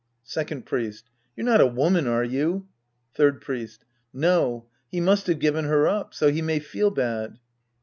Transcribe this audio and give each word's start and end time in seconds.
Second 0.23 0.65
Priest. 0.65 1.11
You're 1.35 1.45
not 1.45 1.61
a 1.61 1.67
woman, 1.67 2.07
are 2.07 2.23
you? 2.23 2.67
Third 3.13 3.39
Priest. 3.39 3.85
No. 4.11 4.65
He 4.89 4.99
must 4.99 5.27
have 5.27 5.37
given 5.37 5.65
her 5.65 5.87
up. 5.87 6.15
So 6.15 6.31
he 6.31 6.41
may 6.41 6.57
feel 6.57 6.89
bad. 6.89 7.37